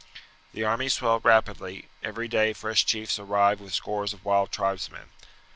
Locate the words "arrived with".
3.19-3.75